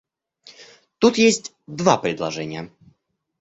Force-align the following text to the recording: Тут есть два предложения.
Тут 0.97 1.19
есть 1.19 1.53
два 1.67 1.95
предложения. 1.99 2.71